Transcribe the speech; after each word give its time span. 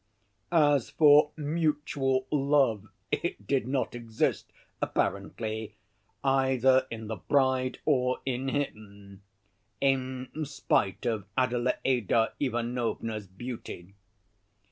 As 0.51 0.89
for 0.89 1.29
mutual 1.37 2.25
love 2.31 2.87
it 3.11 3.45
did 3.45 3.67
not 3.67 3.93
exist 3.93 4.51
apparently, 4.81 5.75
either 6.23 6.87
in 6.89 7.05
the 7.05 7.17
bride 7.17 7.77
or 7.85 8.17
in 8.25 8.47
him, 8.49 9.21
in 9.79 10.29
spite 10.43 11.05
of 11.05 11.27
Adelaïda 11.37 12.31
Ivanovna's 12.39 13.27
beauty. 13.27 13.93